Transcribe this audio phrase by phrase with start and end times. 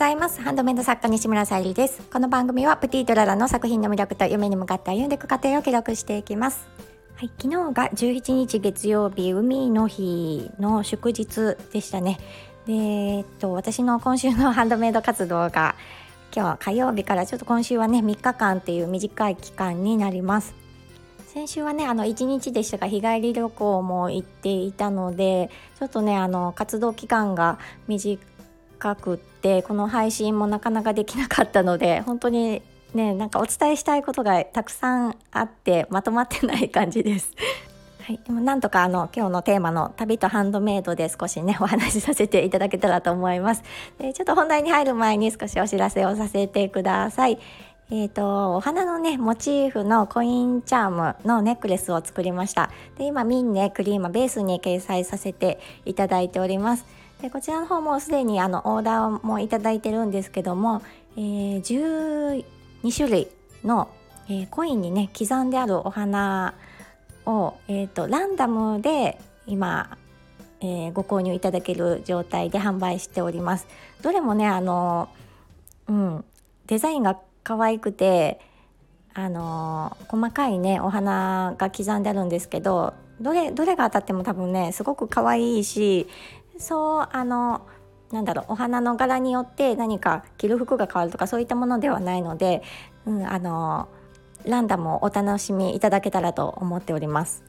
[0.00, 0.40] ざいます。
[0.40, 2.00] ハンドメイド作家西村さゆりです。
[2.10, 6.66] この番組はプティドララの作品の魅力と夢に向かって歩んでいく過程を記録していきます。
[7.16, 12.18] はい、昨日が11日月曜日海の日の祝日でしたね。
[12.66, 15.74] で、えっと、私の今週のハンドメイド活動が
[16.34, 20.54] 今日は火曜日からちょっと今週はね3日間っていう短い期間になります。
[21.26, 25.48] 先週はねあの1日でしたが日帰り旅行も行っていたので
[25.78, 28.18] ちょっとねあの活動期間が短
[28.80, 32.62] かくってこの配信もなかなかできなかったので 本当に
[32.94, 37.32] ねなんかお伝えしたいことがたくさんあってまとまってない感じです。
[38.02, 43.62] はい、でもなんとかあの今日のテーマの旅とハンドメイドで少しね お話しさせていただけたらと思います。
[43.98, 47.38] でちょっと本題に入る前に少しお知らせをさせてください。
[47.92, 56.86] えーと、お花のねモチーフのコインチャームのネックレスを作りましたで今ミンネクリームベースに掲載させていただいております
[57.22, 60.82] でこちらの方もすでにあのオーダーもいただいてるんですけども、
[61.16, 62.42] えー、
[62.82, 63.28] 12種類
[63.62, 63.90] の、
[64.26, 66.54] えー、コインにね刻んであるお花
[67.26, 69.98] を、えーと、ランダムで今、
[70.60, 73.66] えー、ご購入いただける状態で販売しております。
[74.02, 75.10] どれもねあの
[75.88, 76.24] うん
[76.66, 78.40] デザインが可愛くて
[79.12, 86.08] あの細かいねお花が刻んであるんですけどどれどれが当たっても多分ねすごく可愛いし
[86.60, 87.62] そうあの
[88.12, 92.62] なんだろうお花の柄によって何か着る服が変わるとかそういったものではないので、
[93.06, 93.88] うん、あの
[94.44, 97.44] ランダムをお楽しみいただけたらと思っております。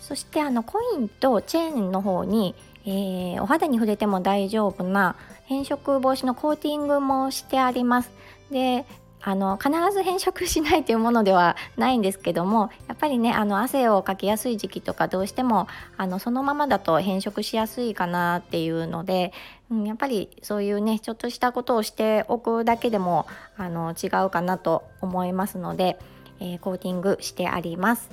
[0.00, 8.10] そしてあのコインとチェーンの方に、えー、お肌に触れても大丈夫な変色防止のコーティングもしてあります。
[8.50, 8.84] で
[9.22, 19.32] あの必ず変色しないというものではないんですけどもやっぱりねあの汗をかきやすい時期とかどうしてもあのそのままだと変色しやすいかなっていうので、
[19.70, 25.98] うん、やっぱりそういうねちょっとしたことをしておくだけでもあの違うかなと思いますので、
[26.40, 28.10] えー、コーティングしてあります。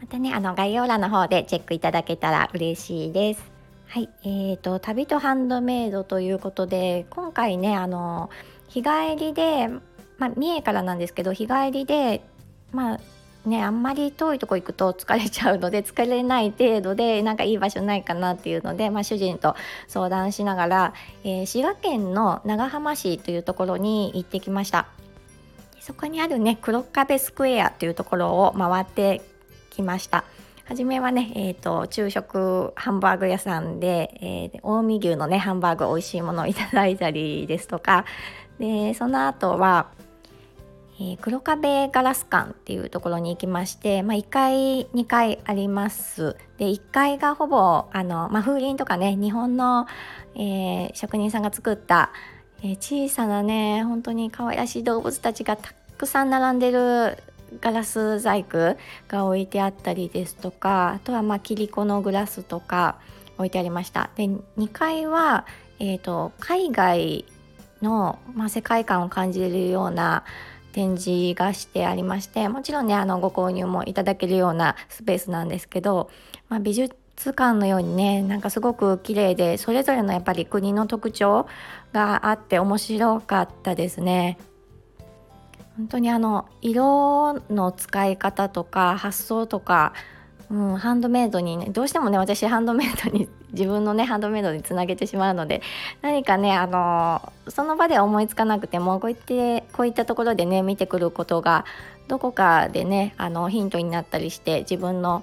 [0.00, 3.50] またねあの概要欄の方でチェックいただけたら嬉しいです。
[3.88, 8.28] はい、えーと旅とハンドメイドということで今回ねあの
[8.68, 9.68] 日帰りで、
[10.18, 12.22] まあ、三重からなんですけど日帰りで
[12.72, 13.00] まあ
[13.46, 19.54] ねあんまり遠いとこ行くと疲れちゃうので疲れない程度でなんかいい場所ないかなっていうので、まあ、主人と
[19.86, 24.88] 相談しながら、えー、滋賀県の長浜市というところに行ってきました。
[25.80, 29.22] そこにあるね黒壁スクエアというところを回って
[29.70, 30.24] きました。
[30.66, 38.04] 初めはね、えーと、昼食ハンバーグ屋さんで、えー、近江牛のねハンバーグ美味しいものをいただいたりですとか。
[38.58, 39.86] でその後は、
[41.00, 46.36] えー、黒壁ガラス館っていうところに行きまして、まあ、1階2階あります。
[46.58, 49.86] で1階がほぼあの、まあ、風鈴とかね日本の、
[50.34, 52.10] えー、職人さんが作った、
[52.62, 57.22] えー、小さなね本当に可愛らしい動物たちがたくさん並んでる
[57.60, 58.76] ガラス細工
[59.06, 62.98] が置いてあったりですとかあとはまあ切子のグラスとか
[63.36, 64.10] 置いてありました。
[64.16, 65.46] で2階は、
[65.78, 67.24] えーと海外
[67.82, 70.24] の、まあ、世界観を感じるような
[70.78, 76.08] 展示がしてありましてもちろんねあのご購入もいただけるようなスペースなんですけど、
[76.48, 81.48] まあ、美術館のようにねなんかすごく綺麗でそれぞれのやっぱり国の特徴
[81.92, 84.38] があって面白かったですね。
[85.76, 89.94] 本当にあの色の使い方とか発想とか
[90.50, 95.60] うん、ハンドメイドにねどうしてもね私ハンドメイドに 自分のねハンドメイドにつなげてしまうので
[96.00, 101.66] 何かねあのその場で思いつかなくてもこういってこういったところでね見てくることが
[102.08, 105.22] どこかでねあのヒントになったりして自分の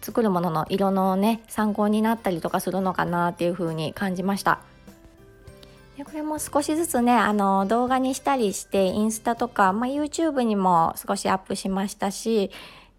[0.00, 4.60] 作るものの色のね参考になったりとかするのかなっていう風に感じました。
[5.98, 12.50] でこれも少しずつねあの動画にしたりしてインスタとか、まあ、YouTube にも少しアップしましたし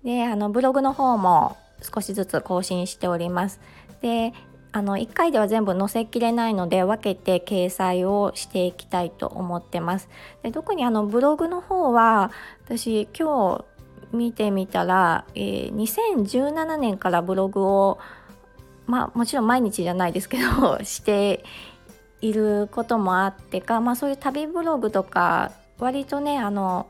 [0.08, 3.60] であのブログの方も少しずつ更新しております。
[4.02, 4.32] で
[4.72, 10.08] あの1回では全部載せきれないので分けて掲載をしていきたいと思ってます。
[10.44, 12.32] で特にあのブログの方は
[12.64, 17.98] 私今日見てみたら、えー、2017年からブログを
[18.86, 21.44] まあもちろん毎日じゃないですけど して
[22.22, 26.88] いることもあってか、まあ、そういう旅ブログとか割とねあの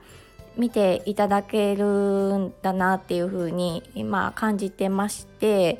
[0.57, 5.79] 見ていただけるんだなっていう風に今感じてまして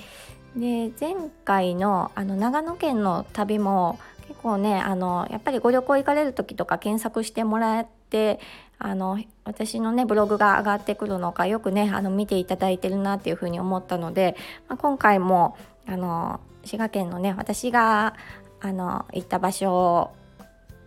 [0.55, 1.15] で前
[1.45, 8.39] 回のあの長野県の旅も結構ねあのやっぱりご旅行行かれる時とか検索してもらって
[8.79, 14.35] あの私のねブログが上がってくるのかよくねあの見ていただいてるなっていう風に思ったので、
[14.67, 15.57] まあ、今回も
[15.87, 18.15] あの滋賀県のね私が
[18.59, 20.11] あの行った場所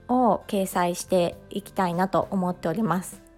[0.09, 3.30] を掲載していきたいなと思っております。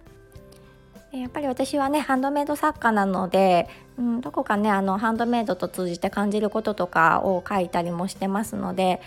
[1.19, 8.99] やっぱり私はねハンドメイド作家なので、うん、どこかねあのハンドメイドと通じて感じることとかを書いたりもしてますので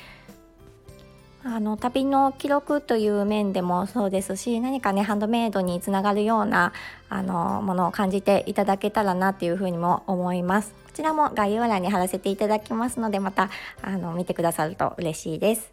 [1.42, 6.72] あの旅の記録という面でもそうですし何かねハンドメイドにつながるような
[7.08, 10.74] あのものを感じていただけたらなっていうふうにも思います。
[10.86, 13.50] こちらも概要欄に貼らせていただきますのでまた
[13.82, 15.72] あの見てくださると嬉しいです。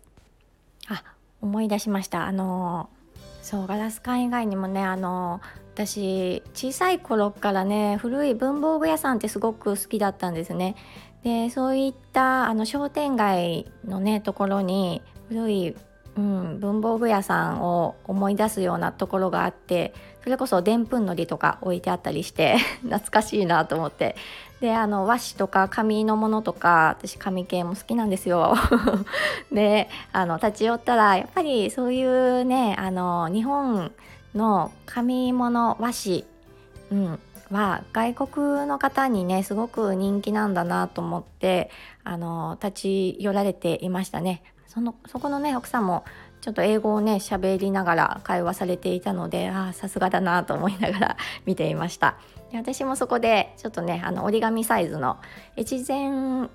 [0.89, 1.01] あ
[1.41, 2.25] 思い出しました。
[2.25, 2.89] あの
[3.43, 5.41] そうガラス管以外にもねあの
[5.73, 10.75] 私小さい頃からね古い文房具屋さんってすごく好きだったんですね。
[11.23, 15.75] でそういったあの商店街のねところに古い、
[16.15, 19.93] うん、文房具屋さんを思い出すようなところがあって
[20.23, 24.15] それこそでんぷんのりとか置いてあったりして 懐かしいなと思って。
[24.61, 28.55] であの和紙とか紙のものとか私紙系も好きなんですよ。
[29.51, 33.91] であの立ち寄ったらやっぱりそういうねあの日本
[34.33, 36.23] の紙物和紙、
[36.93, 37.19] うん、
[37.51, 41.69] は外国の方にねすごく人気なんだなと思って
[42.05, 44.43] あの立ち寄られていましたね。
[44.67, 46.05] そのそこのね奥さんも
[46.43, 51.17] ちょっと英語をね喋りながら会話されていたのでああさすがだなと思いながら
[51.47, 52.17] 見ていました。
[52.51, 55.17] で私もそこでちょっとねあの折り紙サイズの
[55.55, 56.49] 越前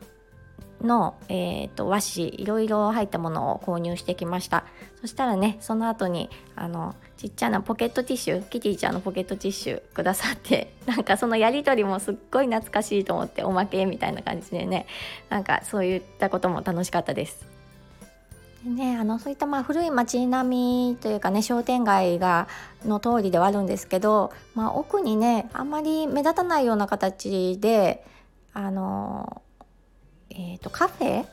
[0.82, 4.64] の、えーと、和紙いろいろ入ったものを購入してきました。
[5.00, 14.85] そしたらねその後にあのちっちゃなポケットティッシュキティちゃんのポケットティッシュくださって なんかそのやり取りもすっごい懐かしいと思っておまけみたいな感じでね
[15.31, 17.57] なんかそういったことも楽しかったです。
[18.64, 22.49] でね、あのそういったまあ古い町並みというかね商店街が
[22.84, 28.05] の通りではあるんですけど、まあ、奥にねあんまり目立たないような形で
[28.52, 29.43] あの、
[30.31, 31.26] えーと、カフェ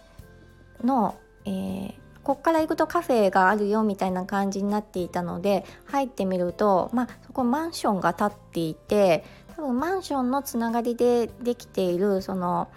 [0.83, 1.93] の、えー、
[2.23, 9.23] こっから行くとカフェがあるよみたいな感じになっていたので入ってみると、まあ、そこマンションが建っていて
[9.55, 12.69] 多分マンションのつながりでできているその。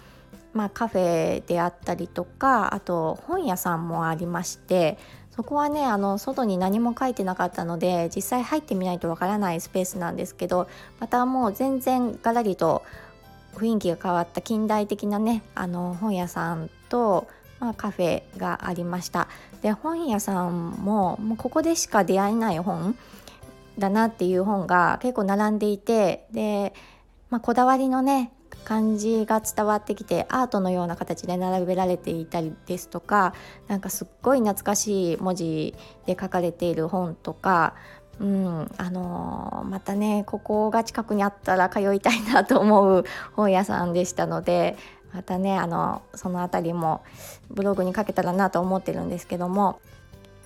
[0.53, 4.97] まあ、カフェであったりとかあと本屋さんもありまして
[5.31, 10.67] そこはねあの外に何も書いてなかったので実際入ってみないとわからないスペースなんですけど
[10.99, 12.83] またもう全然ガラリと
[13.53, 17.27] 雰囲気が変わった近代的なねあの本屋さんと、
[17.59, 19.27] まあ、カフェがありました。
[19.61, 22.97] で本屋さんももうここでしか出会えない本
[23.77, 26.73] だなっていう本が結構並んでいてで、
[27.29, 28.31] まあ、こだわりのね
[28.63, 33.33] 感じが伝わってきてアートのような形で並べられていたりですとか
[33.67, 35.75] なんかすっごい懐かしい文字
[36.05, 37.75] で書かれている本とか
[38.19, 44.77] うんあの、またねここが近くにあったら通いたいなと思う本屋さんでしたので
[45.13, 47.01] またねあのその辺りも
[47.49, 49.79] ブログに書けたらなと思ってるんですけども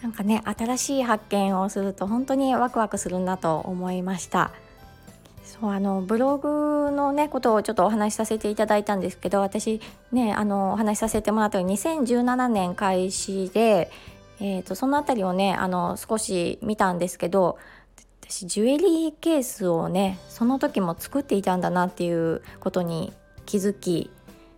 [0.01, 4.51] なんかね新しい発見をすると本当にワクワクするなと思いました。
[5.44, 9.81] そうあのブログのねことをちょっとお話しさせていただいたんですけど私
[10.12, 13.92] ねあのお話しさせてもらったように2017年開始で、
[14.40, 17.57] えーと、その辺りをねあの少し見たんですけど
[18.22, 23.12] 私ジュエリーケースをねその時も作っていたんだなっていうことに
[23.45, 24.10] 気づき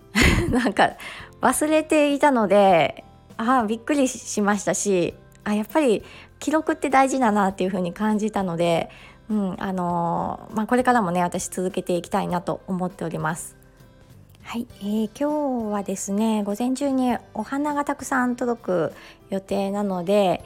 [0.51, 0.91] なんか
[1.41, 3.03] 忘れていたので
[3.37, 6.03] あびっくりしましたしあやっぱり
[6.39, 8.89] 記録って大事だなっていうふうに感じたので
[9.29, 13.55] うんあのー、まあ、これからもね私続けていきたいなと思っております。
[14.43, 18.93] はい、えー、今日はですね午前中にお花がたくさん届く
[19.31, 20.43] 予定なので、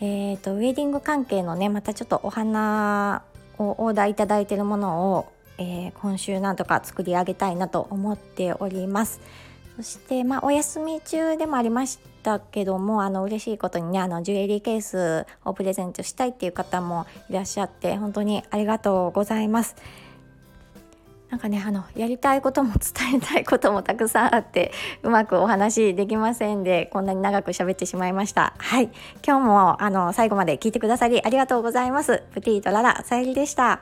[0.00, 3.22] えーと、ウェディング関係のねまたちょっとお花
[3.58, 9.20] をオーダーいただいているものを、えー、今週なんとか作り上げたいなと思っております。
[9.80, 19.76] そして、まあ、お休み中でもありましたけどもあの嬉しいことにねあのジュエリーケースをプレゼントしたいっていう方もいらっしゃって本当にありがとうございます。
[21.30, 24.72] なんかねあのやりたいことも伝えたいこともたくさんあって
[25.04, 28.52] うまくお話できませんでこんなに長く喋ってしまいました。
[28.58, 28.90] はい。
[29.24, 32.24] 今日もあの最後まで聞いてくださりありがとうございます。
[32.32, 33.80] プティとララさゆりでした。